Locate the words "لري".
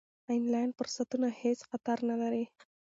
2.21-2.45